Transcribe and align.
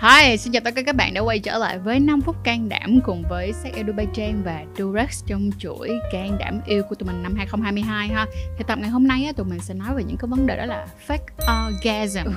Hi, 0.00 0.36
xin 0.36 0.52
chào 0.52 0.60
tất 0.64 0.74
cả 0.74 0.82
các 0.82 0.96
bạn 0.96 1.14
đã 1.14 1.20
quay 1.20 1.38
trở 1.38 1.58
lại 1.58 1.78
với 1.78 2.00
5 2.00 2.20
phút 2.20 2.36
can 2.44 2.68
đảm 2.68 3.00
cùng 3.04 3.22
với 3.28 3.52
Sex 3.52 3.74
Edu 3.74 3.92
Trang 4.14 4.42
và 4.44 4.64
Durex 4.78 5.24
trong 5.26 5.50
chuỗi 5.58 5.90
can 6.12 6.38
đảm 6.38 6.60
yêu 6.66 6.82
của 6.88 6.94
tụi 6.94 7.06
mình 7.06 7.22
năm 7.22 7.34
2022 7.36 8.08
ha. 8.08 8.26
Thì 8.58 8.64
tập 8.66 8.78
ngày 8.78 8.90
hôm 8.90 9.08
nay 9.08 9.24
á, 9.24 9.32
tụi 9.32 9.46
mình 9.46 9.58
sẽ 9.58 9.74
nói 9.74 9.94
về 9.94 10.04
những 10.04 10.16
cái 10.16 10.28
vấn 10.28 10.46
đề 10.46 10.56
đó 10.56 10.64
là 10.64 10.86
fake 11.08 11.68
orgasm. 11.68 12.30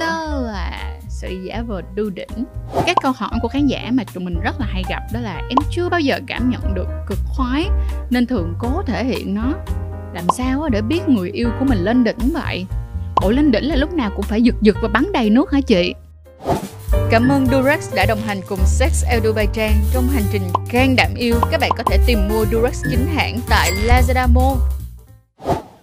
Đó 0.00 0.40
là 0.46 0.98
sự 1.08 1.28
giả 1.48 1.62
vờ 1.62 1.82
đu 1.94 2.10
đỉnh. 2.10 2.44
Các 2.86 2.96
câu 3.02 3.12
hỏi 3.12 3.38
của 3.42 3.48
khán 3.48 3.66
giả 3.66 3.90
mà 3.92 4.04
tụi 4.14 4.24
mình 4.24 4.40
rất 4.42 4.60
là 4.60 4.66
hay 4.70 4.84
gặp 4.88 5.02
đó 5.12 5.20
là 5.20 5.36
em 5.36 5.58
chưa 5.70 5.88
bao 5.88 6.00
giờ 6.00 6.20
cảm 6.26 6.50
nhận 6.50 6.74
được 6.74 6.88
cực 7.06 7.18
khoái 7.26 7.66
nên 8.10 8.26
thường 8.26 8.54
cố 8.58 8.82
thể 8.86 9.04
hiện 9.04 9.34
nó. 9.34 9.54
Làm 10.14 10.24
sao 10.36 10.62
á 10.62 10.68
để 10.72 10.82
biết 10.82 11.08
người 11.08 11.30
yêu 11.30 11.48
của 11.58 11.64
mình 11.64 11.78
lên 11.78 12.04
đỉnh 12.04 12.32
vậy? 12.32 12.66
Ủa 13.16 13.30
lên 13.30 13.50
đỉnh 13.50 13.68
là 13.68 13.76
lúc 13.76 13.92
nào 13.92 14.10
cũng 14.16 14.24
phải 14.24 14.42
giật 14.42 14.54
giật 14.60 14.76
và 14.82 14.88
bắn 14.88 15.12
đầy 15.12 15.30
nước 15.30 15.52
hả 15.52 15.60
chị? 15.60 15.94
Cảm 17.10 17.28
ơn 17.28 17.46
Durex 17.46 17.94
đã 17.94 18.06
đồng 18.06 18.20
hành 18.20 18.40
cùng 18.48 18.58
Sex 18.66 19.04
El 19.04 19.20
Dubai 19.24 19.46
Trang 19.54 19.74
trong 19.92 20.08
hành 20.08 20.22
trình 20.32 20.42
gan 20.72 20.96
đảm 20.96 21.14
yêu. 21.16 21.34
Các 21.50 21.60
bạn 21.60 21.70
có 21.76 21.82
thể 21.82 21.98
tìm 22.06 22.18
mua 22.28 22.44
Durex 22.52 22.84
chính 22.90 23.06
hãng 23.06 23.40
tại 23.48 23.72
Lazada 23.86 24.28
Mall. 24.34 24.56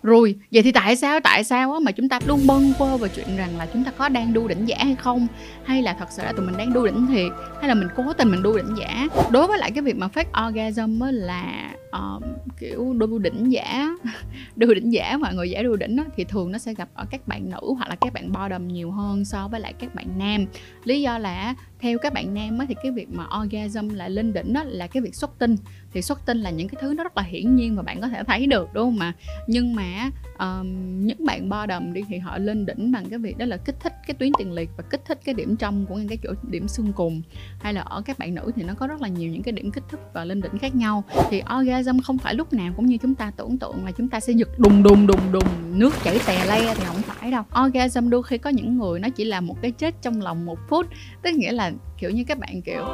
Rồi, 0.04 0.36
vậy 0.52 0.64
thì 0.64 0.72
tại 0.72 0.96
sao 0.96 1.20
tại 1.24 1.44
sao 1.44 1.80
mà 1.80 1.92
chúng 1.92 2.10
ta 2.10 2.20
luôn 2.26 2.48
bâng 2.48 2.74
quơ 2.78 2.98
về 2.98 3.10
chuyện 3.16 3.38
rằng 3.38 3.58
là 3.58 3.68
chúng 3.74 3.84
ta 3.84 3.92
có 3.98 4.10
đang 4.10 4.34
đu 4.34 4.48
đỉnh 4.48 4.66
giả 4.66 4.78
hay 4.80 4.96
không? 4.96 5.28
Hay 5.64 5.82
là 5.82 5.96
thật 6.00 6.08
sự 6.10 6.24
là 6.24 6.32
tụi 6.32 6.46
mình 6.46 6.58
đang 6.58 6.74
đu 6.74 6.86
đỉnh 6.86 7.08
thiệt? 7.08 7.32
Hay 7.60 7.68
là 7.68 7.74
mình 7.74 7.88
cố 7.96 8.14
tình 8.18 8.32
mình 8.32 8.44
đu 8.44 8.58
đỉnh 8.58 8.78
giả? 8.80 9.08
Đối 9.32 9.48
với 9.48 9.58
lại 9.58 9.72
cái 9.72 9.82
việc 9.82 9.96
mà 9.96 10.08
fake 10.14 10.50
orgasm 10.50 11.02
là 11.12 11.72
uh, 11.96 12.24
kiểu 12.60 12.94
đu 12.94 13.20
đỉnh 13.20 13.52
giả 13.52 13.90
đôi 14.56 14.76
đỉnh 14.76 14.94
giả 14.94 15.18
mọi 15.18 15.36
người 15.36 15.50
giả 15.50 15.62
đôi 15.62 15.78
đỉnh 15.78 15.96
đó, 15.96 16.04
thì 16.16 16.24
thường 16.24 16.52
nó 16.52 16.58
sẽ 16.58 16.74
gặp 16.74 16.90
ở 16.94 17.06
các 17.12 17.28
bạn 17.28 17.50
nữ 17.50 17.74
hoặc 17.78 17.90
là 17.90 17.96
các 17.96 18.14
bạn 18.14 18.32
bottom 18.32 18.68
nhiều 18.68 18.92
hơn 18.92 19.26
so 19.26 19.48
với 19.48 19.60
lại 19.60 19.74
các 19.74 19.96
bạn 19.96 20.08
nam. 20.18 20.46
Lý 20.84 21.02
do 21.02 21.18
là 21.18 21.56
theo 21.80 21.98
các 21.98 22.14
bạn 22.14 22.34
nam 22.34 22.62
ấy 22.62 22.68
thì 22.68 22.76
cái 22.84 22.92
việc 22.92 23.08
mà 23.10 23.26
orgasm 23.42 23.90
là 23.90 24.08
lên 24.08 24.34
đỉnh 24.34 24.54
đó 24.54 24.64
là 24.64 24.88
cái 24.88 25.02
việc 25.02 25.16
xuất 25.16 25.40
tinh. 25.40 25.56
Thì 25.94 26.02
xuất 26.02 26.26
tinh 26.26 26.38
là 26.38 26.50
những 26.50 26.70
cái 26.70 26.82
thứ 26.82 26.94
nó 26.94 27.04
rất 27.04 27.18
là 27.18 27.24
hiển 27.24 27.56
nhiên 27.56 27.76
mà 27.76 27.82
bạn 27.82 28.02
có 28.02 28.08
thể 28.08 28.24
thấy 28.24 28.48
được 28.48 28.70
đúng 28.74 28.84
không 28.84 29.00
mà 29.00 29.14
nhưng 29.48 29.76
mà 29.76 30.12
um, 30.40 31.00
những 31.06 31.26
bạn 31.26 31.50
bottom 31.50 31.94
đi 31.94 32.02
thì 32.10 32.18
họ 32.18 32.38
lên 32.38 32.66
đỉnh 32.66 32.92
bằng 32.92 33.06
cái 33.10 33.20
việc 33.20 33.38
đó 33.38 33.46
là 33.46 33.58
kích 33.58 33.76
thích 33.80 33.94
cái 34.08 34.16
tuyến 34.20 34.32
tiền 34.38 34.52
liệt 34.52 34.70
và 34.78 34.84
kích 34.90 35.02
thích 35.06 35.20
cái 35.26 35.36
điểm 35.36 35.56
trong 35.56 35.86
của 35.86 35.96
những 35.96 36.08
cái 36.08 36.18
chỗ 36.24 36.34
điểm 36.44 36.68
xương 36.68 36.94
cùng. 36.94 37.22
Hay 37.60 37.74
là 37.74 37.82
ở 37.82 38.02
các 38.02 38.20
bạn 38.20 38.36
nữ 38.36 38.52
thì 38.56 38.64
nó 38.64 38.74
có 38.74 38.88
rất 38.88 39.02
là 39.02 39.08
nhiều 39.08 39.32
những 39.32 39.44
cái 39.44 39.52
điểm 39.52 39.72
kích 39.72 39.84
thích 39.90 40.00
và 40.14 40.26
lên 40.26 40.42
đỉnh 40.42 40.58
khác 40.58 40.76
nhau. 40.76 41.04
Thì 41.30 41.42
orgasm 41.60 42.00
không 42.00 42.18
phải 42.18 42.34
lúc 42.34 42.54
nào 42.54 42.74
cũng 42.76 42.86
như 42.86 42.98
chúng 42.98 43.16
ta 43.16 43.32
tưởng 43.32 43.58
tượng 43.58 43.86
là 43.86 43.92
chúng 43.92 44.10
ta 44.10 44.20
sẽ 44.20 44.34
giật 44.34 44.50
đùng 44.58 44.84
đùng 44.84 45.08
đùng 45.08 45.32
đùng 45.32 45.80
nước 45.80 45.94
chảy 46.04 46.20
tè 46.28 46.46
le 46.46 46.76
thì 46.76 46.84
không 46.86 47.02
phải 47.02 47.32
đâu. 47.32 47.44
Orgasm 47.66 48.10
đôi 48.10 48.24
khi 48.24 48.38
có 48.38 48.50
những 48.50 48.78
người 48.78 49.00
nó 49.00 49.10
chỉ 49.10 49.26
là 49.26 49.42
một 49.42 49.62
cái 49.62 49.72
chết 49.72 50.02
trong 50.02 50.22
lòng 50.22 50.46
một 50.46 50.60
phút. 50.70 50.86
Tức 51.22 51.36
nghĩa 51.36 51.52
là 51.52 51.72
kiểu 51.98 52.10
như 52.12 52.24
các 52.24 52.40
bạn 52.40 52.62
kiểu 52.62 52.86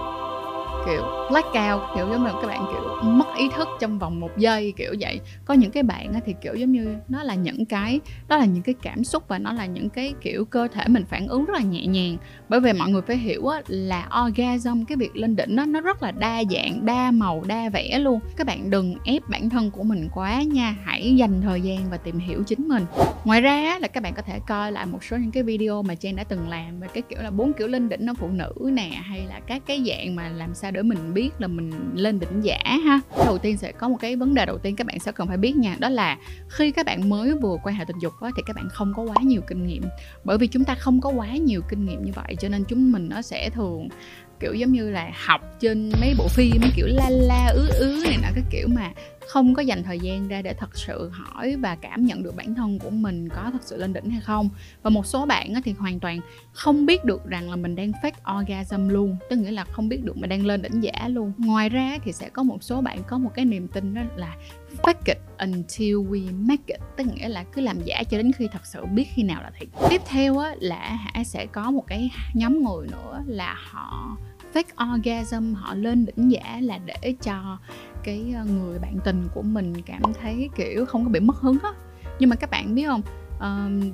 kiểu 0.86 1.02
blackout 1.30 1.82
kiểu 1.96 2.08
giống 2.10 2.24
như 2.24 2.32
các 2.42 2.48
bạn 2.48 2.66
kiểu 2.72 3.12
mất 3.12 3.26
ý 3.38 3.50
thức 3.56 3.68
trong 3.80 4.00
vòng 4.00 4.20
một 4.20 4.38
giây, 4.38 4.74
kiểu 4.78 4.94
vậy. 5.00 5.20
Có 5.46 5.54
những 5.54 5.72
cái 5.72 5.84
bạn 5.84 6.14
thì 6.26 6.36
kiểu 6.42 6.56
giống 6.56 6.72
như 6.72 6.96
nó 7.10 7.24
là 7.24 7.36
những 7.36 7.66
cái, 7.66 8.00
đó 8.28 8.38
là 8.38 8.46
những 8.46 8.64
cái 8.64 8.76
cảm 8.82 9.04
xúc 9.04 9.24
và 9.28 9.40
nó 9.40 9.54
là 9.54 9.66
những 9.66 9.90
cái 9.90 10.14
kiểu 10.22 10.46
cơ 10.46 10.68
thể 10.74 10.84
mình 10.88 11.06
phản 11.06 11.28
ứng 11.28 11.46
rất 11.46 11.54
là 11.54 11.62
nhẹ 11.62 11.86
nhàng. 11.86 12.18
Bởi 12.50 12.60
vì 12.60 12.74
mọi 12.74 12.90
người 12.90 13.02
phải 13.02 13.18
hiểu 13.18 13.50
là 13.68 14.10
orgasm, 14.26 14.84
cái 14.84 14.98
việc 14.98 15.16
lên 15.16 15.36
đỉnh 15.36 15.56
đó 15.56 15.66
nó 15.66 15.82
rất 15.82 16.04
là 16.04 16.12
đa 16.12 16.44
dạng, 16.52 16.86
đa 16.86 17.12
màu, 17.12 17.44
đa 17.48 17.70
vẻ 17.70 18.00
luôn. 18.00 18.20
Các 18.38 18.48
bạn 18.48 18.70
đừng 18.70 18.96
ép 19.04 19.30
bản 19.30 19.50
thân 19.50 19.72
của 19.72 19.84
mình 19.84 20.10
quá 20.14 20.42
nha, 20.44 20.76
hãy 20.84 21.16
dành 21.16 21.42
thời 21.42 21.62
gian 21.62 21.90
và 21.92 21.98
tìm 21.98 22.20
hiểu 22.20 22.44
chính 22.44 22.68
mình. 22.68 22.86
Ngoài 23.26 23.42
ra 23.42 23.78
là 23.82 23.88
các 23.88 24.04
bạn 24.04 24.14
có 24.14 24.22
thể 24.22 24.40
coi 24.48 24.72
lại 24.72 24.86
một 24.86 25.04
số 25.04 25.18
những 25.18 25.32
cái 25.32 25.44
video 25.44 25.84
mà 25.84 25.96
trang 25.96 26.16
đã 26.16 26.24
từng 26.24 26.50
làm 26.50 26.80
về 26.80 26.88
cái 26.94 27.04
kiểu 27.10 27.20
là 27.22 27.32
bốn 27.32 27.54
kiểu 27.54 27.68
lên 27.68 27.90
đỉnh 27.90 28.06
nó 28.06 28.14
phụ 28.14 28.28
nữ 28.28 28.54
nè, 28.74 28.90
hay 29.04 29.26
là 29.30 29.40
các 29.48 29.62
cái 29.66 29.84
dạng 29.88 30.16
mà 30.16 30.30
làm 30.30 30.54
sao 30.54 30.71
để 30.72 30.82
mình 30.82 31.14
biết 31.14 31.30
là 31.40 31.48
mình 31.48 31.72
lên 31.96 32.20
đỉnh 32.20 32.44
giả 32.44 32.80
ha. 32.86 33.00
Đầu 33.26 33.38
tiên 33.38 33.58
sẽ 33.58 33.72
có 33.72 33.90
một 33.90 33.98
cái 34.00 34.16
vấn 34.16 34.34
đề 34.34 34.46
đầu 34.46 34.58
tiên 34.58 34.76
các 34.76 34.88
bạn 34.88 35.00
sẽ 35.00 35.12
cần 35.12 35.28
phải 35.28 35.38
biết 35.38 35.56
nha 35.56 35.76
đó 35.80 35.90
là 35.90 36.18
khi 36.48 36.72
các 36.72 36.86
bạn 36.86 37.10
mới 37.10 37.34
vừa 37.34 37.58
quan 37.64 37.76
hệ 37.76 37.86
tình 37.86 38.00
dục 38.00 38.14
á, 38.22 38.30
thì 38.36 38.44
các 38.46 38.56
bạn 38.56 38.70
không 38.70 38.94
có 38.96 39.04
quá 39.04 39.16
nhiều 39.24 39.42
kinh 39.48 39.68
nghiệm. 39.68 39.84
Bởi 40.24 40.38
vì 40.38 40.48
chúng 40.48 40.64
ta 40.64 40.76
không 40.76 41.02
có 41.02 41.10
quá 41.10 41.36
nhiều 41.36 41.62
kinh 41.70 41.86
nghiệm 41.86 42.04
như 42.06 42.12
vậy 42.16 42.36
cho 42.40 42.50
nên 42.50 42.64
chúng 42.68 42.92
mình 42.92 43.10
nó 43.10 43.22
sẽ 43.22 43.50
thường 43.50 43.88
kiểu 44.42 44.54
giống 44.54 44.72
như 44.72 44.90
là 44.90 45.12
học 45.26 45.42
trên 45.60 45.92
mấy 46.02 46.16
bộ 46.18 46.28
phim 46.28 46.52
mấy 46.62 46.72
kiểu 46.76 46.88
la 46.88 47.10
la, 47.10 47.48
ứ 47.54 47.70
ứ 47.80 48.04
này 48.04 48.18
nọ, 48.22 48.28
cái 48.36 48.44
kiểu 48.50 48.68
mà 48.68 48.92
không 49.28 49.56
có 49.56 49.62
dành 49.62 49.84
thời 49.84 50.00
gian 50.00 50.28
ra 50.28 50.42
để 50.42 50.54
thật 50.54 50.78
sự 50.78 51.10
hỏi 51.14 51.56
và 51.56 51.76
cảm 51.76 52.06
nhận 52.06 52.24
được 52.24 52.36
bản 52.36 52.56
thân 52.56 52.80
của 52.80 52.90
mình 52.90 53.30
có 53.30 53.50
thật 53.54 53.62
sự 53.62 53.78
lên 53.78 53.94
đỉnh 53.94 54.10
hay 54.10 54.22
không. 54.22 54.50
Và 54.84 54.90
một 54.90 55.06
số 55.06 55.26
bạn 55.26 55.62
thì 55.64 55.72
hoàn 55.72 56.00
toàn 56.00 56.20
không 56.54 56.86
biết 56.86 57.06
được 57.06 57.26
rằng 57.26 57.50
là 57.50 57.56
mình 57.56 57.76
đang 57.76 57.92
fake 57.92 58.40
orgasm 58.40 58.90
luôn, 58.90 59.18
tức 59.30 59.36
nghĩa 59.36 59.52
là 59.52 59.64
không 59.64 59.90
biết 59.90 60.04
được 60.04 60.18
mình 60.18 60.30
đang 60.30 60.46
lên 60.46 60.62
đỉnh 60.62 60.84
giả 60.84 61.08
luôn. 61.08 61.34
Ngoài 61.38 61.70
ra 61.70 61.98
thì 62.04 62.12
sẽ 62.12 62.30
có 62.30 62.44
một 62.44 62.64
số 62.64 62.82
bạn 62.82 63.04
có 63.08 63.18
một 63.18 63.32
cái 63.36 63.46
niềm 63.46 63.68
tin 63.68 63.94
đó 63.94 64.02
là 64.16 64.36
fake 64.78 65.06
it 65.06 65.18
until 65.38 65.96
we 65.96 66.48
make 66.48 66.64
it. 66.66 66.80
Tức 66.98 67.04
nghĩa 67.16 67.30
là 67.30 67.44
cứ 67.44 67.62
làm 67.62 67.78
giả 67.84 68.04
cho 68.10 68.18
đến 68.18 68.32
khi 68.32 68.48
thật 68.52 68.66
sự 68.66 68.86
biết 68.86 69.08
khi 69.14 69.24
nào 69.24 69.42
là 69.42 69.52
thiệt. 69.60 69.68
Tiếp 69.90 70.02
theo 70.06 70.38
á, 70.38 70.56
là 70.60 71.00
hả 71.00 71.24
sẽ 71.24 71.46
có 71.46 71.72
một 71.72 71.84
cái 71.88 72.12
nhóm 72.34 72.64
người 72.64 72.88
nữa 72.88 73.24
là 73.28 73.56
họ 73.70 74.18
fake 74.54 74.96
orgasm 74.96 75.54
họ 75.54 75.74
lên 75.74 76.06
đỉnh 76.06 76.32
giả 76.32 76.60
là 76.62 76.80
để 76.86 77.16
cho 77.24 77.58
cái 78.04 78.34
ờ, 78.36 78.46
người 78.46 78.80
bạn 78.80 78.98
tình 79.06 79.28
của 79.34 79.42
mình 79.42 79.74
cảm 79.86 80.02
thấy 80.22 80.50
kiểu 80.56 80.86
không 80.86 81.04
có 81.04 81.10
bị 81.10 81.20
mất 81.20 81.36
hứng 81.36 81.58
á. 81.64 81.72
Nhưng 82.20 82.30
mà 82.30 82.36
các 82.36 82.50
bạn 82.50 82.76
biết 82.76 82.86
không 82.88 83.02
um, 83.40 83.92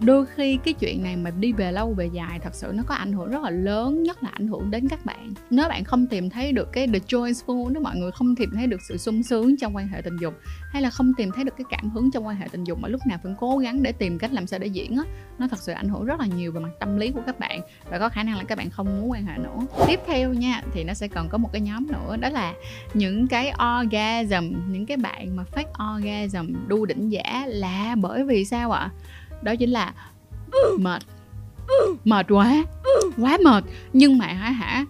đôi 0.00 0.26
khi 0.26 0.58
cái 0.64 0.74
chuyện 0.74 1.02
này 1.02 1.16
mà 1.16 1.30
đi 1.30 1.52
về 1.52 1.72
lâu 1.72 1.94
về 1.94 2.06
dài 2.12 2.38
thật 2.42 2.54
sự 2.54 2.72
nó 2.74 2.82
có 2.86 2.94
ảnh 2.94 3.12
hưởng 3.12 3.30
rất 3.30 3.42
là 3.42 3.50
lớn, 3.50 4.02
nhất 4.02 4.22
là 4.22 4.30
ảnh 4.32 4.48
hưởng 4.48 4.70
đến 4.70 4.88
các 4.88 5.04
bạn 5.04 5.34
nếu 5.50 5.68
bạn 5.68 5.84
không 5.84 6.06
tìm 6.06 6.30
thấy 6.30 6.52
được 6.52 6.72
cái 6.72 6.86
the 6.86 6.98
joyful 6.98 7.72
nếu 7.72 7.82
mọi 7.82 7.96
người 7.96 8.10
không 8.10 8.36
tìm 8.36 8.50
thấy 8.54 8.66
được 8.66 8.80
sự 8.88 8.96
sung 8.96 9.22
sướng 9.22 9.56
trong 9.56 9.76
quan 9.76 9.88
hệ 9.88 10.00
tình 10.02 10.16
dục, 10.20 10.34
hay 10.72 10.82
là 10.82 10.90
không 10.90 11.12
tìm 11.14 11.30
thấy 11.34 11.44
được 11.44 11.54
cái 11.58 11.64
cảm 11.70 11.90
hứng 11.90 12.10
trong 12.10 12.26
quan 12.26 12.36
hệ 12.36 12.48
tình 12.52 12.64
dục 12.64 12.78
mà 12.78 12.88
lúc 12.88 13.00
nào 13.06 13.18
vẫn 13.22 13.34
cố 13.38 13.58
gắng 13.58 13.82
để 13.82 13.92
tìm 13.92 14.18
cách 14.18 14.32
làm 14.32 14.46
sao 14.46 14.58
để 14.58 14.66
diễn 14.66 14.96
á, 14.96 15.04
nó 15.38 15.48
thật 15.48 15.58
sự 15.58 15.72
ảnh 15.72 15.88
hưởng 15.88 16.04
rất 16.04 16.20
là 16.20 16.26
nhiều 16.26 16.52
về 16.52 16.60
mặt 16.60 16.70
tâm 16.80 16.96
lý 16.96 17.10
của 17.10 17.22
các 17.26 17.38
bạn 17.38 17.60
và 17.90 17.98
có 17.98 18.08
khả 18.08 18.22
năng 18.22 18.36
là 18.36 18.44
các 18.44 18.58
bạn 18.58 18.70
không 18.70 19.00
muốn 19.00 19.10
quan 19.10 19.26
hệ 19.26 19.38
nữa 19.38 19.56
tiếp 19.86 20.00
theo 20.06 20.34
nha, 20.34 20.62
thì 20.72 20.84
nó 20.84 20.94
sẽ 20.94 21.08
còn 21.08 21.28
có 21.28 21.38
một 21.38 21.52
cái 21.52 21.60
nhóm 21.60 21.86
nữa, 21.92 22.16
đó 22.16 22.28
là 22.28 22.54
những 22.94 23.28
cái 23.28 23.52
orgasm, 23.80 24.72
những 24.72 24.86
cái 24.86 24.96
bạn 24.96 25.36
mà 25.36 25.44
fake 25.54 25.96
orgasm 25.96 26.54
đu 26.66 26.86
đỉnh 26.86 27.12
giả 27.12 27.44
là 27.46 27.94
bởi 27.98 28.24
vì 28.24 28.44
sao 28.44 28.72
ạ 28.72 28.80
à? 28.80 28.90
Đó 29.42 29.54
chính 29.56 29.70
là 29.70 29.94
mệt. 30.78 31.02
Mệt 32.04 32.26
quá. 32.28 32.64
Quá 33.16 33.38
mệt. 33.44 33.64
Nhưng 33.92 34.18
mà 34.18 34.26
hả 34.26 34.50
hả, 34.50 34.84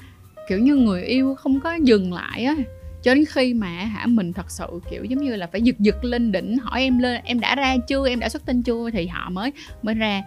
kiểu 0.49 0.59
như 0.59 0.75
người 0.77 1.03
yêu 1.03 1.35
không 1.35 1.61
có 1.61 1.75
dừng 1.75 2.13
lại 2.13 2.45
á. 2.45 2.55
Cho 3.03 3.15
đến 3.15 3.25
khi 3.29 3.55
mà 3.55 3.69
hả 3.69 4.07
mình 4.07 4.33
thật 4.33 4.51
sự, 4.51 4.67
kiểu 4.91 5.05
giống 5.05 5.25
như 5.25 5.37
là 5.37 5.47
phải 5.47 5.63
giật 5.63 5.79
giật 5.79 6.05
lên 6.05 6.33
đỉnh, 6.33 6.59
hỏi 6.59 6.81
em 6.81 6.99
lên, 6.99 7.21
em 7.25 7.41
đã 7.41 7.55
ra 7.55 7.77
chưa? 7.89 8.09
Em 8.09 8.21
đã 8.21 8.29
xuất 8.29 8.47
tinh 8.47 8.63
chưa? 8.63 8.91
Thì 8.91 9.07
họ 9.07 9.31
mới 9.31 9.53
mới 9.83 9.95
ra. 9.95 10.23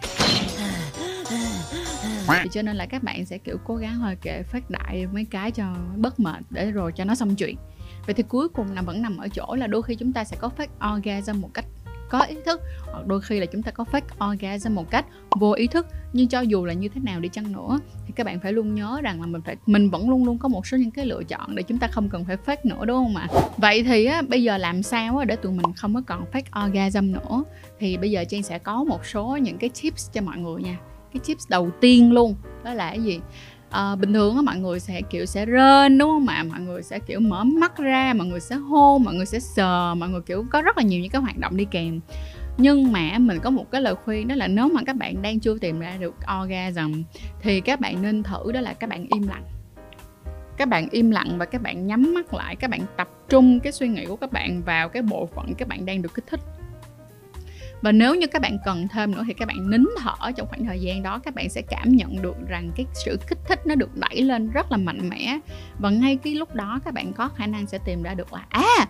Thì 2.43 2.49
cho 2.51 2.61
nên 2.61 2.75
là 2.75 2.85
các 2.85 3.03
bạn 3.03 3.25
sẽ, 3.25 3.37
kiểu, 3.37 3.57
cố 3.65 3.75
gắng 3.75 3.99
thôi, 3.99 4.17
kệ 4.21 4.43
phát 4.43 4.69
đại 4.69 5.07
mấy 5.13 5.25
cái 5.25 5.51
cho 5.51 5.63
bất 5.95 6.19
mệt 6.19 6.39
để 6.49 6.71
rồi 6.71 6.91
cho 6.95 7.03
nó 7.05 7.15
xong 7.15 7.35
chuyện. 7.35 7.55
Vậy 8.05 8.13
thì 8.13 8.23
cuối 8.23 8.49
cùng 8.49 8.71
là 8.71 8.81
vẫn 8.81 9.01
nằm 9.01 9.17
ở 9.17 9.27
chỗ 9.27 9.55
là 9.55 9.67
đôi 9.67 9.83
khi 9.83 9.95
chúng 9.95 10.13
ta 10.13 10.23
sẽ 10.23 10.37
có 10.39 10.49
phát 10.49 10.69
orgasm 10.95 11.41
một 11.41 11.49
cách 11.53 11.65
có 12.09 12.21
ý 12.21 12.35
thức 12.45 12.61
hoặc 12.91 13.07
đôi 13.07 13.21
khi 13.21 13.39
là 13.39 13.45
chúng 13.45 13.63
ta 13.63 13.71
có 13.71 13.85
fake 13.91 14.31
orgasm 14.31 14.75
một 14.75 14.89
cách 14.89 15.05
vô 15.39 15.51
ý 15.51 15.67
thức. 15.67 15.87
Nhưng 16.13 16.27
cho 16.27 16.41
dù 16.41 16.65
là 16.65 16.73
như 16.73 16.89
thế 16.89 17.01
nào 17.03 17.19
đi 17.19 17.29
chăng 17.29 17.51
nữa 17.51 17.79
thì 18.07 18.13
các 18.15 18.25
bạn 18.25 18.39
phải 18.39 18.53
luôn 18.53 18.75
nhớ 18.75 18.99
rằng 19.03 19.21
là 19.21 19.27
mình 19.27 19.41
phải 19.41 19.55
mình 19.65 19.89
vẫn 19.89 20.09
luôn 20.09 20.25
luôn 20.25 20.37
có 20.37 20.47
một 20.47 20.67
số 20.67 20.77
những 20.77 20.91
cái 20.91 21.05
lựa 21.05 21.23
chọn 21.23 21.55
để 21.55 21.63
chúng 21.63 21.77
ta 21.77 21.87
không 21.87 22.09
cần 22.09 22.25
phải 22.25 22.37
fake 22.45 22.57
nữa 22.63 22.85
đúng 22.85 22.97
không 22.97 23.15
ạ? 23.15 23.27
Vậy 23.57 23.83
thì 23.83 24.05
á, 24.05 24.21
bây 24.21 24.43
giờ 24.43 24.57
làm 24.57 24.83
sao 24.83 25.17
á, 25.17 25.25
để 25.25 25.35
tụi 25.35 25.51
mình 25.51 25.73
không 25.75 25.95
có 25.95 26.01
còn 26.07 26.25
fake 26.31 26.67
orgasm 26.67 27.11
nữa? 27.11 27.43
Thì 27.79 27.97
bây 27.97 28.11
giờ 28.11 28.23
trang 28.29 28.43
sẽ 28.43 28.59
có 28.59 28.83
một 28.83 29.05
số 29.05 29.37
những 29.37 29.57
cái 29.57 29.69
tips 29.81 30.11
cho 30.13 30.21
mọi 30.21 30.37
người 30.37 30.61
nha. 30.61 30.77
Cái 31.13 31.21
tips 31.27 31.49
đầu 31.49 31.69
tiên 31.81 32.11
luôn 32.11 32.35
đó 32.63 32.73
là 32.73 32.89
cái 32.89 33.03
gì? 33.03 33.19
À, 33.69 33.95
bình 33.95 34.13
thường 34.13 34.35
á 34.35 34.41
mọi 34.41 34.57
người 34.57 34.79
sẽ 34.79 35.01
kiểu 35.01 35.25
sẽ 35.25 35.45
rên 35.45 35.97
đúng 35.97 36.09
không 36.09 36.27
ạ? 36.27 36.43
Mọi 36.49 36.59
người 36.59 36.83
sẽ 36.83 36.99
kiểu 36.99 37.19
mở 37.19 37.43
mắt 37.43 37.77
ra 37.77 38.13
mọi 38.17 38.27
người 38.27 38.39
sẽ 38.39 38.55
hôn 38.55 39.03
mọi 39.03 39.13
người 39.13 39.25
sẽ 39.25 39.39
sờ 39.39 39.95
mọi 39.95 40.09
người 40.09 40.21
kiểu 40.21 40.45
có 40.51 40.61
rất 40.61 40.77
là 40.77 40.83
nhiều 40.83 41.01
những 41.01 41.11
cái 41.11 41.21
hoạt 41.21 41.37
động 41.37 41.57
đi 41.57 41.65
kèm. 41.71 41.99
Nhưng 42.57 42.91
mà 42.91 43.17
mình 43.17 43.39
có 43.39 43.49
một 43.49 43.71
cái 43.71 43.81
lời 43.81 43.95
khuyên 43.95 44.27
đó 44.27 44.35
là 44.35 44.47
nếu 44.47 44.69
mà 44.69 44.81
các 44.85 44.95
bạn 44.95 45.21
đang 45.21 45.39
chưa 45.39 45.57
tìm 45.57 45.79
ra 45.79 45.97
được 45.99 46.15
orgasm 46.41 47.01
thì 47.41 47.61
các 47.61 47.79
bạn 47.79 48.01
nên 48.01 48.23
thử 48.23 48.51
đó 48.51 48.61
là 48.61 48.73
các 48.73 48.89
bạn 48.89 49.05
im 49.13 49.27
lặng. 49.27 49.43
Các 50.57 50.67
bạn 50.67 50.87
im 50.91 51.11
lặng 51.11 51.35
và 51.37 51.45
các 51.45 51.61
bạn 51.61 51.87
nhắm 51.87 52.13
mắt 52.13 52.33
lại 52.33 52.55
các 52.55 52.69
bạn 52.69 52.81
tập 52.97 53.09
trung 53.29 53.59
cái 53.59 53.71
suy 53.71 53.87
nghĩ 53.87 54.05
của 54.05 54.15
các 54.15 54.31
bạn 54.31 54.61
vào 54.63 54.89
cái 54.89 55.01
bộ 55.01 55.29
phận 55.35 55.53
các 55.57 55.67
bạn 55.67 55.85
đang 55.85 56.01
được 56.01 56.13
kích 56.13 56.27
thích 56.27 56.39
và 57.81 57.91
nếu 57.91 58.15
như 58.15 58.27
các 58.27 58.41
bạn 58.41 58.57
cần 58.65 58.87
thêm 58.87 59.11
nữa 59.11 59.23
thì 59.27 59.33
các 59.33 59.47
bạn 59.47 59.69
nín 59.69 59.85
thở 59.97 60.31
trong 60.35 60.47
khoảng 60.47 60.65
thời 60.65 60.79
gian 60.79 61.03
đó, 61.03 61.19
các 61.23 61.35
bạn 61.35 61.49
sẽ 61.49 61.61
cảm 61.61 61.95
nhận 61.95 62.21
được 62.21 62.35
rằng 62.47 62.71
cái 62.75 62.85
sự 62.93 63.19
kích 63.27 63.39
thích 63.47 63.59
nó 63.65 63.75
được 63.75 63.95
đẩy 63.95 64.21
lên 64.21 64.49
rất 64.49 64.71
là 64.71 64.77
mạnh 64.77 65.09
mẽ. 65.09 65.39
Và 65.79 65.89
ngay 65.89 66.15
cái 66.23 66.35
lúc 66.35 66.55
đó, 66.55 66.79
các 66.85 66.93
bạn 66.93 67.13
có 67.13 67.27
khả 67.27 67.47
năng 67.47 67.67
sẽ 67.67 67.77
tìm 67.85 68.03
ra 68.03 68.13
được 68.13 68.33
là 68.33 68.45
à 68.49 68.87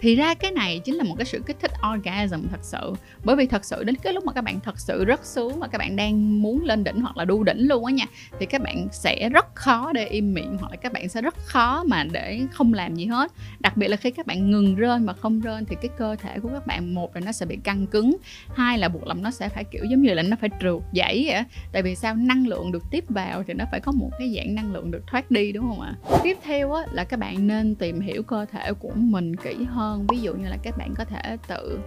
thì 0.00 0.16
ra 0.16 0.34
cái 0.34 0.50
này 0.50 0.78
chính 0.78 0.94
là 0.94 1.04
một 1.04 1.14
cái 1.18 1.24
sự 1.24 1.42
kích 1.46 1.56
thích 1.60 1.70
orgasm 1.94 2.48
thật 2.50 2.60
sự. 2.62 2.92
Bởi 3.24 3.36
vì 3.36 3.46
thật 3.46 3.64
sự 3.64 3.84
đến 3.84 3.96
cái 3.96 4.12
lúc 4.12 4.24
mà 4.24 4.32
các 4.32 4.44
bạn 4.44 4.60
thật 4.60 4.80
sự 4.80 5.04
rất 5.04 5.26
xuống 5.26 5.60
mà 5.60 5.68
các 5.68 5.78
bạn 5.78 5.96
đang 5.96 6.42
muốn 6.42 6.64
lên 6.64 6.84
đỉnh 6.84 7.00
hoặc 7.00 7.16
là 7.16 7.24
đu 7.24 7.44
đỉnh 7.44 7.68
luôn 7.68 7.84
á 7.84 7.92
nha, 7.92 8.04
thì 8.38 8.46
các 8.46 8.62
bạn 8.62 8.88
sẽ 8.92 9.28
rất 9.28 9.54
khó 9.54 9.92
để 9.92 10.06
im 10.06 10.34
miệng 10.34 10.56
hoặc 10.60 10.70
là 10.70 10.76
các 10.76 10.92
bạn 10.92 11.08
sẽ 11.08 11.22
rất 11.22 11.34
khó 11.36 11.84
mà 11.86 12.04
để 12.04 12.40
không 12.52 12.74
làm 12.74 12.94
gì 12.94 13.06
hết. 13.06 13.32
Đặc 13.60 13.76
biệt 13.76 13.88
là 13.88 13.96
khi 13.96 14.10
các 14.10 14.26
bạn 14.26 14.50
ngừng 14.50 14.74
rên 14.74 15.06
mà 15.06 15.12
không 15.12 15.40
rên 15.40 15.64
thì 15.64 15.76
cái 15.82 15.90
cơ 15.98 16.16
thể 16.16 16.38
của 16.42 16.48
các 16.48 16.66
bạn, 16.66 16.94
một 16.94 17.14
là 17.14 17.20
nó 17.24 17.32
sẽ 17.32 17.46
bị 17.46 17.58
căng 17.64 17.86
cứng, 17.86 18.16
hai 18.54 18.78
là 18.78 18.88
buộc 18.88 19.06
lòng 19.06 19.22
nó 19.22 19.30
sẽ 19.30 19.48
phải, 19.48 19.64
kiểu, 19.64 19.84
giống 19.90 20.02
như 20.02 20.14
là 20.14 20.22
nó 20.22 20.36
phải 20.40 20.50
trượt 20.60 20.82
dãy 20.92 21.24
vậy 21.26 21.42
tại 21.72 21.82
vì 21.82 21.94
sao? 21.94 22.14
Năng 22.14 22.46
lượng 22.46 22.72
được 22.72 22.82
tiếp 22.90 23.04
vào 23.08 23.42
thì 23.46 23.54
nó 23.54 23.64
phải 23.70 23.80
có 23.80 23.92
một 23.92 24.10
cái 24.18 24.34
dạng 24.36 24.54
năng 24.54 24.72
lượng 24.72 24.90
được 24.90 25.02
thoát 25.06 25.30
đi, 25.30 25.52
đúng 25.52 25.68
không 25.68 25.80
ạ? 25.80 25.94
Tiếp 26.22 26.38
theo 26.42 26.72
á 26.72 26.84
là 26.92 27.04
các 27.04 27.16
bạn 27.16 27.46
nên 27.46 27.74
tìm 27.74 28.00
hiểu 28.00 28.22
cơ 28.22 28.44
thể 28.52 28.72
của 28.72 28.92
mình 28.94 29.36
kỹ 29.36 29.54
hơn 29.68 29.89
ví 30.08 30.20
dụ 30.20 30.34
như 30.34 30.48
là 30.48 30.56
các 30.62 30.76
bạn 30.78 30.94
có 30.98 31.04
thể 31.04 31.36
tự 31.48 31.78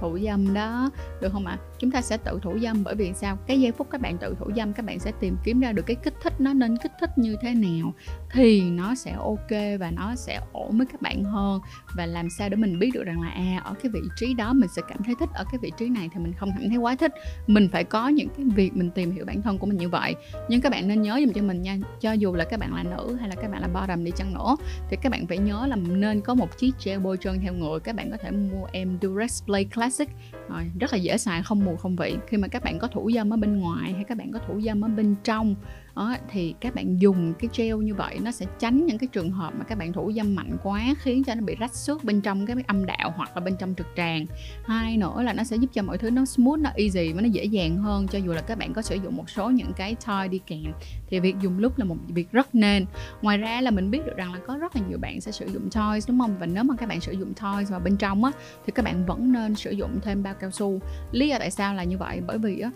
thủ 0.00 0.18
dâm 0.18 0.54
đó, 0.54 0.90
được 1.20 1.28
không 1.32 1.46
ạ 1.46 1.58
à? 1.60 1.73
Chúng 1.84 1.90
ta 1.90 2.02
sẽ 2.02 2.16
tự 2.16 2.38
thủ 2.42 2.58
dâm. 2.58 2.84
Bởi 2.84 2.94
vì 2.94 3.12
sao? 3.14 3.38
Cái 3.46 3.60
giây 3.60 3.72
phút 3.72 3.90
các 3.90 4.00
bạn 4.00 4.18
tự 4.18 4.34
thủ 4.38 4.46
dâm, 4.56 4.72
các 4.72 4.86
bạn 4.86 4.98
sẽ 4.98 5.12
tìm 5.20 5.36
kiếm 5.44 5.60
ra 5.60 5.72
được 5.72 5.82
cái 5.86 5.96
kích 5.96 6.14
thích 6.22 6.32
nó 6.38 6.52
nên 6.52 6.76
kích 6.76 6.92
thích 7.00 7.10
như 7.16 7.36
thế 7.42 7.54
nào 7.54 7.94
thì 8.32 8.70
nó 8.70 8.94
sẽ 8.94 9.12
ok 9.12 9.50
và 9.80 9.90
nó 9.90 10.14
sẽ 10.14 10.40
ổn 10.52 10.78
với 10.78 10.86
các 10.92 11.02
bạn 11.02 11.24
hơn. 11.24 11.60
Và 11.96 12.06
làm 12.06 12.30
sao 12.38 12.48
để 12.48 12.56
mình 12.56 12.78
biết 12.78 12.90
được 12.94 13.04
rằng 13.04 13.20
là 13.20 13.28
à 13.28 13.60
ở 13.64 13.74
cái 13.82 13.90
vị 13.92 14.00
trí 14.16 14.34
đó 14.34 14.52
mình 14.52 14.68
sẽ 14.76 14.82
cảm 14.88 14.98
thấy 15.04 15.14
thích, 15.20 15.28
ở 15.34 15.44
cái 15.44 15.58
vị 15.62 15.72
trí 15.78 15.88
này 15.88 16.08
thì 16.14 16.20
mình 16.20 16.32
không 16.38 16.50
cảm 16.58 16.68
thấy 16.68 16.78
quá 16.78 16.96
thích. 16.96 17.12
Mình 17.46 17.68
phải 17.72 17.84
có 17.84 18.08
những 18.08 18.28
cái 18.36 18.46
việc 18.54 18.76
mình 18.76 18.90
tìm 18.90 19.10
hiểu 19.10 19.24
bản 19.24 19.42
thân 19.42 19.58
của 19.58 19.66
mình 19.66 19.76
như 19.76 19.88
vậy. 19.88 20.14
Nhưng 20.48 20.60
các 20.60 20.72
bạn 20.72 20.88
nên 20.88 21.02
nhớ 21.02 21.20
dùm 21.24 21.32
cho 21.32 21.42
mình 21.42 21.62
nha. 21.62 21.76
Cho 22.00 22.12
dù 22.12 22.34
là 22.34 22.44
các 22.44 22.60
bạn 22.60 22.74
là 22.74 22.82
nữ 22.82 23.16
hay 23.20 23.28
là 23.28 23.34
các 23.34 23.50
bạn 23.50 23.60
là 23.60 23.68
bottom 23.68 24.04
đi 24.04 24.10
chăng 24.16 24.34
nữa, 24.34 24.56
thì 24.90 24.96
các 25.02 25.12
bạn 25.12 25.26
phải 25.26 25.38
nhớ 25.38 25.66
là 25.66 25.76
nên 25.76 26.20
có 26.20 26.34
một 26.34 26.58
chiếc 26.58 26.74
gel 26.84 27.00
bôi 27.00 27.16
trơn 27.20 27.40
theo 27.40 27.54
người. 27.54 27.80
Các 27.80 27.96
bạn 27.96 28.10
có 28.10 28.16
thể 28.16 28.30
mua 28.30 28.66
em 28.72 28.98
Durex 29.02 29.44
Play 29.44 29.64
Classic. 29.64 30.08
Rồi, 30.48 30.70
rất 30.80 30.92
là 30.92 30.98
dễ 30.98 31.18
xài, 31.18 31.42
không 31.42 31.64
mùi 31.64 31.73
không 31.76 31.96
vị 31.96 32.16
khi 32.26 32.36
mà 32.36 32.48
các 32.48 32.64
bạn 32.64 32.78
có 32.78 32.88
thủ 32.88 33.10
dâm 33.14 33.32
ở 33.32 33.36
bên 33.36 33.58
ngoài 33.58 33.92
hay 33.92 34.04
các 34.04 34.18
bạn 34.18 34.32
có 34.32 34.38
thủ 34.38 34.60
dâm 34.60 34.84
ở 34.84 34.88
bên 34.88 35.14
trong 35.24 35.54
đó, 35.96 36.16
thì 36.30 36.54
các 36.60 36.74
bạn 36.74 37.00
dùng 37.00 37.34
cái 37.38 37.50
gel 37.56 37.76
như 37.76 37.94
vậy 37.94 38.18
nó 38.22 38.30
sẽ 38.30 38.46
tránh 38.58 38.86
những 38.86 38.98
cái 38.98 39.08
trường 39.12 39.30
hợp 39.30 39.54
mà 39.58 39.64
các 39.64 39.78
bạn 39.78 39.92
thủ 39.92 40.12
dâm 40.12 40.34
mạnh 40.34 40.56
quá 40.62 40.94
khiến 40.98 41.24
cho 41.24 41.34
nó 41.34 41.40
bị 41.42 41.54
rách 41.54 41.74
xước 41.74 42.04
bên 42.04 42.20
trong 42.20 42.46
cái 42.46 42.56
âm 42.66 42.86
đạo 42.86 43.12
hoặc 43.16 43.30
là 43.34 43.40
bên 43.40 43.56
trong 43.58 43.74
trực 43.74 43.86
tràng. 43.96 44.26
Hai 44.64 44.96
nữa 44.96 45.22
là 45.22 45.32
nó 45.32 45.44
sẽ 45.44 45.56
giúp 45.56 45.70
cho 45.72 45.82
mọi 45.82 45.98
thứ 45.98 46.10
nó 46.10 46.24
smooth 46.24 46.60
nó 46.60 46.70
easy 46.76 47.12
và 47.12 47.20
nó 47.20 47.28
dễ 47.28 47.44
dàng 47.44 47.76
hơn 47.76 48.08
cho 48.08 48.18
dù 48.18 48.32
là 48.32 48.40
các 48.40 48.58
bạn 48.58 48.72
có 48.72 48.82
sử 48.82 48.96
dụng 48.96 49.16
một 49.16 49.30
số 49.30 49.50
những 49.50 49.72
cái 49.76 49.96
toy 50.06 50.28
đi 50.28 50.40
kèm. 50.46 50.72
Thì 51.08 51.20
việc 51.20 51.36
dùng 51.42 51.58
lúc 51.58 51.78
là 51.78 51.84
một 51.84 51.96
việc 52.08 52.32
rất 52.32 52.54
nên. 52.54 52.86
Ngoài 53.22 53.38
ra 53.38 53.60
là 53.60 53.70
mình 53.70 53.90
biết 53.90 54.06
được 54.06 54.16
rằng 54.16 54.32
là 54.32 54.38
có 54.46 54.56
rất 54.56 54.76
là 54.76 54.82
nhiều 54.88 54.98
bạn 54.98 55.20
sẽ 55.20 55.32
sử 55.32 55.46
dụng 55.46 55.70
toys 55.70 56.08
đúng 56.08 56.20
không? 56.20 56.38
Và 56.38 56.46
nếu 56.46 56.64
mà 56.64 56.74
các 56.76 56.88
bạn 56.88 57.00
sử 57.00 57.12
dụng 57.12 57.32
toys 57.34 57.70
vào 57.70 57.80
bên 57.80 57.96
trong 57.96 58.24
á 58.24 58.32
thì 58.66 58.72
các 58.74 58.84
bạn 58.84 59.06
vẫn 59.06 59.32
nên 59.32 59.54
sử 59.54 59.70
dụng 59.70 60.00
thêm 60.02 60.22
bao 60.22 60.34
cao 60.34 60.50
su. 60.50 60.80
Lý 61.12 61.28
do 61.28 61.38
tại 61.38 61.50
sao 61.50 61.74
là 61.74 61.84
như 61.84 61.98
vậy? 61.98 62.20
Bởi 62.26 62.38
vì 62.38 62.60
á 62.60 62.70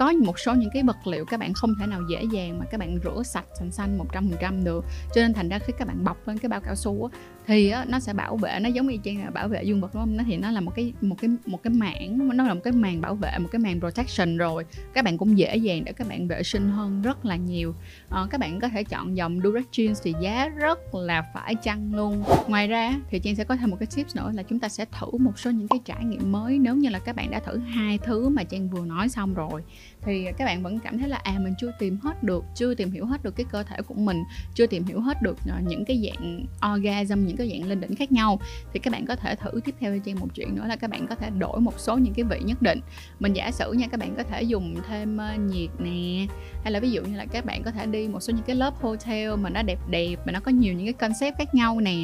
có 0.00 0.12
một 0.12 0.38
số 0.38 0.54
những 0.54 0.70
cái 0.72 0.82
vật 0.82 1.06
liệu 1.06 1.24
các 1.24 1.40
bạn 1.40 1.54
không 1.54 1.74
thể 1.80 1.86
nào 1.86 2.00
dễ 2.10 2.24
dàng 2.32 2.58
mà 2.58 2.64
các 2.70 2.80
bạn 2.80 2.98
rửa 3.04 3.22
sạch 3.22 3.44
sành 3.58 3.70
xanh 3.70 3.98
một 3.98 4.06
trăm 4.12 4.28
phần 4.28 4.38
trăm 4.40 4.64
được. 4.64 4.84
Cho 5.14 5.20
nên 5.20 5.32
thành 5.32 5.48
ra 5.48 5.58
khi 5.58 5.72
các 5.78 5.88
bạn 5.88 6.04
bọc 6.04 6.28
lên 6.28 6.38
cái 6.38 6.48
bao 6.48 6.60
cao 6.60 6.74
su 6.74 7.04
á, 7.12 7.18
thì 7.50 7.70
á, 7.70 7.84
nó 7.88 7.98
sẽ 7.98 8.12
bảo 8.12 8.36
vệ 8.36 8.58
nó 8.60 8.68
giống 8.68 8.86
như 8.86 8.96
chang 9.04 9.24
là 9.24 9.30
bảo 9.30 9.48
vệ 9.48 9.62
dương 9.62 9.80
vật 9.80 9.94
đúng 9.94 10.02
không? 10.02 10.16
Nó 10.16 10.24
thì 10.26 10.36
nó 10.36 10.50
là 10.50 10.60
một 10.60 10.72
cái 10.74 10.92
một 11.00 11.16
cái 11.20 11.30
một 11.46 11.62
cái 11.62 11.72
mảng 11.74 12.36
nó 12.36 12.44
là 12.44 12.54
một 12.54 12.60
cái 12.64 12.72
màn 12.72 13.00
bảo 13.00 13.14
vệ 13.14 13.38
một 13.38 13.48
cái 13.52 13.58
màn 13.58 13.80
protection 13.80 14.36
rồi. 14.36 14.64
Các 14.92 15.04
bạn 15.04 15.18
cũng 15.18 15.38
dễ 15.38 15.56
dàng 15.56 15.84
để 15.84 15.92
các 15.92 16.08
bạn 16.08 16.28
vệ 16.28 16.42
sinh 16.42 16.70
hơn 16.70 17.02
rất 17.02 17.24
là 17.24 17.36
nhiều. 17.36 17.74
À, 18.08 18.26
các 18.30 18.40
bạn 18.40 18.60
có 18.60 18.68
thể 18.68 18.84
chọn 18.84 19.16
dòng 19.16 19.40
Durex 19.44 19.64
Jeans 19.72 19.94
thì 20.02 20.14
giá 20.20 20.48
rất 20.48 20.94
là 20.94 21.22
phải 21.34 21.54
chăng 21.54 21.94
luôn. 21.94 22.22
Ngoài 22.48 22.66
ra 22.66 22.94
thì 23.10 23.18
Trang 23.18 23.36
sẽ 23.36 23.44
có 23.44 23.56
thêm 23.56 23.70
một 23.70 23.76
cái 23.80 23.86
tips 23.96 24.16
nữa 24.16 24.30
là 24.34 24.42
chúng 24.42 24.58
ta 24.58 24.68
sẽ 24.68 24.84
thử 24.84 25.18
một 25.18 25.38
số 25.38 25.50
những 25.50 25.68
cái 25.68 25.80
trải 25.84 26.04
nghiệm 26.04 26.32
mới. 26.32 26.58
Nếu 26.58 26.76
như 26.76 26.88
là 26.88 26.98
các 26.98 27.16
bạn 27.16 27.30
đã 27.30 27.40
thử 27.40 27.58
hai 27.58 27.98
thứ 27.98 28.28
mà 28.28 28.44
Trang 28.44 28.68
vừa 28.68 28.84
nói 28.84 29.08
xong 29.08 29.34
rồi 29.34 29.62
thì 30.02 30.26
các 30.38 30.44
bạn 30.44 30.62
vẫn 30.62 30.78
cảm 30.78 30.98
thấy 30.98 31.08
là 31.08 31.16
à 31.16 31.38
mình 31.38 31.54
chưa 31.58 31.72
tìm 31.78 31.98
hết 32.02 32.22
được 32.22 32.44
chưa 32.54 32.74
tìm 32.74 32.90
hiểu 32.90 33.06
hết 33.06 33.22
được 33.22 33.36
cái 33.36 33.46
cơ 33.52 33.62
thể 33.62 33.76
của 33.82 33.94
mình 33.94 34.22
chưa 34.54 34.66
tìm 34.66 34.84
hiểu 34.84 35.00
hết 35.00 35.22
được 35.22 35.36
ờ, 35.48 35.60
những 35.66 35.84
cái 35.84 36.02
dạng 36.06 36.46
orgasm 36.74 37.26
những 37.26 37.36
cái 37.40 37.58
dạng 37.58 37.68
lên 37.68 37.80
đỉnh 37.80 37.96
khác 37.96 38.12
nhau, 38.12 38.40
thì 38.72 38.80
các 38.80 38.92
bạn 38.92 39.06
có 39.06 39.16
thể 39.16 39.34
thử 39.34 39.60
tiếp 39.64 39.74
theo 39.80 39.98
cho 39.98 40.02
trang 40.04 40.20
một 40.20 40.28
chuyện 40.34 40.54
nữa 40.54 40.64
là 40.66 40.76
các 40.76 40.90
bạn 40.90 41.06
có 41.06 41.14
thể 41.14 41.30
đổi 41.30 41.60
một 41.60 41.74
số 41.78 41.98
những 41.98 42.14
cái 42.14 42.24
vị 42.24 42.40
nhất 42.44 42.62
định. 42.62 42.80
Mình 43.20 43.32
giả 43.32 43.50
sử 43.50 43.72
nha, 43.72 43.86
các 43.86 44.00
bạn 44.00 44.14
có 44.16 44.22
thể 44.22 44.42
dùng 44.42 44.76
thêm 44.88 45.18
nhiệt 45.46 45.70
nè, 45.78 46.26
hay 46.62 46.72
là 46.72 46.80
ví 46.80 46.90
dụ 46.90 47.02
như 47.02 47.16
là 47.16 47.24
các 47.24 47.44
bạn 47.44 47.62
có 47.62 47.70
thể 47.70 47.86
đi 47.86 48.08
một 48.08 48.20
số 48.20 48.32
những 48.32 48.44
cái 48.44 48.56
lớp 48.56 48.74
hotel 48.80 49.36
mà 49.36 49.50
nó 49.50 49.62
đẹp 49.62 49.78
đẹp, 49.90 50.16
mà 50.26 50.32
nó 50.32 50.40
có 50.40 50.50
nhiều 50.50 50.74
những 50.74 50.86
cái 50.86 50.92
concept 50.92 51.38
khác 51.38 51.54
nhau 51.54 51.80
nè. 51.80 51.96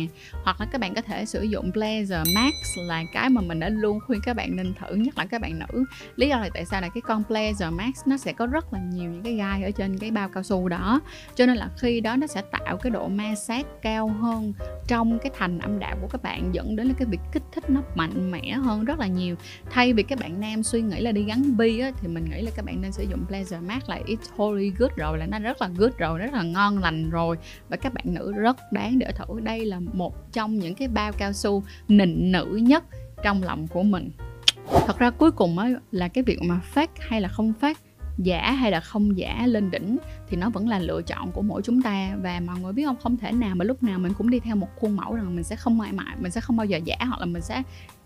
Hoặc 0.45 0.61
là 0.61 0.67
các 0.73 0.81
bạn 0.81 0.95
có 0.95 1.03
thể 1.03 1.25
sử 1.25 1.43
dụng 1.43 1.71
Blazer 1.71 2.25
Max 2.35 2.55
là 2.77 3.03
cái 3.13 3.31
mà 3.31 3.41
mình 3.41 3.61
đã 3.61 3.69
luôn 3.69 3.99
khuyên 4.07 4.21
các 4.25 4.37
bạn 4.37 4.57
nên 4.57 4.75
thử 4.75 4.95
nhất 4.95 5.19
là 5.19 5.27
các 5.27 5.41
bạn 5.41 5.59
nữ. 5.59 5.85
Lý 6.17 6.29
do 6.29 6.39
là 6.39 6.49
tại 6.55 6.65
sao 6.65 6.81
là 6.81 6.89
cái 6.89 7.01
con 7.01 7.23
Blazer 7.29 7.73
Max 7.73 7.95
nó 8.07 8.17
sẽ 8.17 8.33
có 8.33 8.47
rất 8.47 8.73
là 8.73 8.81
nhiều 8.93 9.11
những 9.11 9.23
cái 9.23 9.35
gai 9.35 9.63
ở 9.63 9.71
trên 9.71 9.99
cái 9.99 10.11
bao 10.11 10.29
cao 10.29 10.43
su 10.43 10.69
đó. 10.69 11.01
Cho 11.35 11.47
nên 11.47 11.57
là 11.57 11.71
khi 11.79 12.01
đó 12.01 12.17
nó 12.17 12.27
sẽ 12.27 12.43
tạo 12.53 12.77
cái 12.77 12.91
độ 12.91 13.09
ma 13.09 13.35
sát 13.35 13.67
cao 13.83 14.09
hơn 14.09 14.53
trong 14.89 15.16
cái 15.23 15.33
thành 15.39 15.59
âm 15.59 15.79
đạo 15.79 15.97
của 16.01 16.09
các 16.09 16.23
bạn 16.23 16.55
dẫn 16.55 16.77
đến 16.77 16.87
là 16.87 16.95
cái 16.99 17.07
việc 17.11 17.21
kích 17.33 17.43
thích 17.53 17.71
nó 17.71 17.83
mạnh 17.95 18.31
mẽ 18.31 18.53
hơn 18.53 18.85
rất 18.85 18.99
là 18.99 19.07
nhiều. 19.07 19.37
Thay 19.71 19.93
vì 19.93 20.03
các 20.03 20.19
bạn 20.19 20.41
nam 20.41 20.63
suy 20.63 20.83
nghĩ 20.83 21.01
là 21.01 21.13
đi 21.13 21.25
gắn 21.25 21.57
bi 21.57 21.79
á, 21.79 21.91
thì 22.01 22.09
mình 22.09 22.25
nghĩ 22.25 22.43
là 22.43 22.51
các 22.57 22.65
bạn 22.65 22.83
nên 22.83 22.93
sử 22.93 23.03
dụng 23.11 23.25
pleasure 23.29 23.61
Max 23.61 23.83
là 23.87 24.01
it's 24.07 24.37
totally 24.39 24.73
good 24.79 24.93
rồi 24.97 25.19
là 25.19 25.27
nó 25.27 25.39
rất 25.39 25.63
là 25.63 25.69
good 25.77 25.93
rồi 25.99 26.19
rất 26.19 26.33
là 26.33 26.43
ngon 26.43 26.79
lành 26.79 27.11
rồi. 27.11 27.37
Và 27.69 27.77
các 27.77 27.95
bạn 27.95 28.05
nữ 28.15 28.33
rất 28.33 28.57
đáng 28.73 28.99
để 28.99 29.13
thử. 29.13 29.41
Đây 29.41 29.65
là 29.65 29.81
một 29.81 30.33
trong 30.33 30.59
những 30.59 30.75
cái 30.75 30.89
bao 30.89 31.13
cao 31.13 31.33
su 31.33 31.63
nịnh 31.89 32.33
nữ 32.33 32.61
nhất 32.63 32.85
trong 33.23 33.43
lòng 33.43 33.67
của 33.67 33.83
mình. 33.83 34.11
Thật 34.87 34.99
ra 34.99 35.11
cuối 35.11 35.31
cùng 35.31 35.59
á 35.59 35.71
là 35.91 36.09
cái 36.09 36.25
việc 36.25 36.39
mà 36.43 36.61
phát 36.61 36.91
hay 36.99 37.21
là 37.21 37.29
không 37.29 37.53
phát 37.61 37.79
giả 38.19 38.51
hay 38.51 38.71
là 38.71 38.81
không 38.81 39.19
giả 39.19 39.47
lên 39.47 39.71
đỉnh 39.71 39.99
thì 40.29 40.37
nó 40.37 40.51
vẫn 40.51 40.69
là 40.69 40.79
lựa 40.79 41.03
chọn 41.03 41.33
của 41.33 41.43
mỗi 41.43 41.63
chúng 41.63 41.83
ta. 41.83 42.17
Và 42.23 42.41
mọi 42.47 42.61
người 42.61 42.73
biết 42.73 42.85
không 42.85 42.97
không 43.03 43.17
thể 43.17 43.33
nào 43.33 43.55
mà 43.55 43.65
lúc 43.65 43.83
nào 43.83 43.99
mình 43.99 44.13
cũng 44.19 44.31
đi 44.31 44.41
theo 44.41 44.57
một 44.57 44.69
khuôn 44.77 44.97
mẫu 44.97 45.15
rằng 45.15 45.35
mình 45.35 45.45
sẽ 45.45 45.57
không 45.57 45.79
mãi 45.79 45.93
mãi, 45.93 46.17
mình 46.21 46.31
sẽ 46.31 46.41
không 46.41 46.57
bao 46.57 46.67
giờ 46.67 46.81
giả 46.85 46.97
hoặc 46.99 47.21
là 47.21 47.27
mình 47.27 47.43
sẽ 47.43 47.63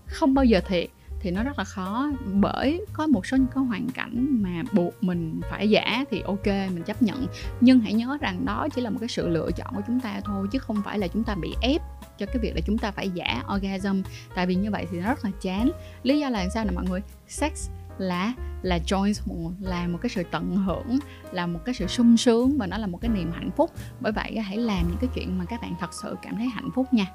không 0.06 0.34
bao 0.34 0.44
giờ 0.44 0.60
thiệt. 0.68 0.88
Thì 1.22 1.30
nó 1.30 1.42
rất 1.42 1.58
là 1.58 1.64
khó, 1.64 2.10
bởi 2.32 2.86
có 2.92 3.06
một 3.06 3.26
số 3.26 3.36
những 3.36 3.46
cái 3.54 3.64
hoàn 3.64 3.88
cảnh 3.88 4.42
mà 4.42 4.62
buộc 4.72 5.02
mình 5.02 5.40
phải 5.50 5.70
giả 5.70 6.04
thì 6.10 6.20
ok, 6.20 6.46
mình 6.46 6.82
chấp 6.82 7.02
nhận. 7.02 7.26
Nhưng 7.60 7.80
hãy 7.80 7.92
nhớ 7.92 8.18
rằng 8.20 8.44
đó 8.44 8.68
chỉ 8.74 8.82
là 8.82 8.90
một 8.90 8.96
cái 9.00 9.08
sự 9.08 9.28
lựa 9.28 9.50
chọn 9.56 9.74
của 9.74 9.82
chúng 9.86 10.00
ta 10.00 10.20
thôi, 10.24 10.46
chứ 10.52 10.58
không 10.58 10.82
phải 10.84 10.98
là 10.98 11.08
chúng 11.08 11.24
ta 11.24 11.34
bị 11.34 11.54
ép 11.62 11.82
cho 12.18 12.26
cái 12.26 12.36
việc 12.42 12.54
là 12.54 12.60
chúng 12.66 12.78
ta 12.78 12.90
phải 12.90 13.10
giả 13.10 13.42
orgasm. 13.54 14.02
Tại 14.34 14.46
vì 14.46 14.54
như 14.54 14.70
vậy 14.70 14.86
thì 14.90 15.00
nó 15.00 15.06
rất 15.06 15.24
là 15.24 15.30
chán. 15.40 15.70
Lý 16.02 16.20
do 16.20 16.28
là 16.28 16.48
sao 16.54 16.64
nè 16.64 16.70
mọi 16.70 16.84
người? 16.84 17.00
Sex 17.28 17.68
là 18.00 18.32
là 18.62 18.78
joy 18.86 19.12
là 19.60 19.88
một 19.88 19.98
cái 20.02 20.10
sự 20.10 20.22
tận 20.30 20.56
hưởng 20.56 20.98
là 21.32 21.46
một 21.46 21.60
cái 21.64 21.74
sự 21.74 21.86
sung 21.86 22.16
sướng 22.16 22.58
và 22.58 22.66
nó 22.66 22.78
là 22.78 22.86
một 22.86 22.98
cái 23.00 23.08
niềm 23.08 23.32
hạnh 23.32 23.50
phúc 23.56 23.70
bởi 24.00 24.12
vậy 24.12 24.38
hãy 24.38 24.56
làm 24.56 24.88
những 24.88 24.98
cái 25.00 25.10
chuyện 25.14 25.38
mà 25.38 25.44
các 25.44 25.60
bạn 25.62 25.74
thật 25.80 25.94
sự 26.02 26.16
cảm 26.22 26.36
thấy 26.36 26.46
hạnh 26.46 26.70
phúc 26.74 26.86
nha 26.92 27.06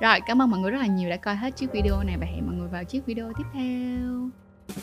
rồi 0.00 0.20
cảm 0.26 0.42
ơn 0.42 0.50
mọi 0.50 0.60
người 0.60 0.70
rất 0.70 0.78
là 0.78 0.86
nhiều 0.86 1.10
đã 1.10 1.16
coi 1.16 1.36
hết 1.36 1.56
chiếc 1.56 1.72
video 1.72 2.02
này 2.02 2.16
và 2.20 2.26
hẹn 2.26 2.46
mọi 2.46 2.54
người 2.54 2.68
vào 2.68 2.84
chiếc 2.84 3.06
video 3.06 3.32
tiếp 3.38 3.44
theo 3.52 4.30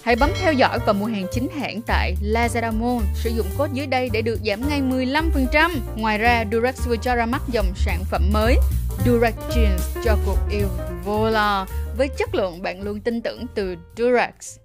Hãy 0.03 0.15
bấm 0.15 0.29
theo 0.41 0.53
dõi 0.53 0.79
và 0.85 0.93
mua 0.93 1.05
hàng 1.05 1.25
chính 1.31 1.47
hãng 1.59 1.81
tại 1.87 2.15
Lazada 2.21 2.79
Mall. 2.79 3.05
Sử 3.15 3.29
dụng 3.29 3.45
code 3.57 3.73
dưới 3.73 3.87
đây 3.87 4.09
để 4.13 4.21
được 4.21 4.39
giảm 4.45 4.69
ngay 4.69 4.81
15%. 4.81 5.71
Ngoài 5.95 6.17
ra, 6.17 6.45
Durex 6.51 6.87
vừa 6.87 6.97
cho 6.97 7.15
ra 7.15 7.25
mắt 7.25 7.41
dòng 7.51 7.73
sản 7.75 8.03
phẩm 8.11 8.23
mới 8.33 8.57
Durex 9.05 9.33
Jeans 9.49 10.03
cho 10.05 10.17
cuộc 10.25 10.37
yêu 10.51 10.67
vô 11.05 11.29
lo 11.29 11.65
với 11.97 12.07
chất 12.07 12.35
lượng 12.35 12.61
bạn 12.61 12.81
luôn 12.81 12.99
tin 12.99 13.21
tưởng 13.21 13.45
từ 13.55 13.75
Durex. 13.97 14.59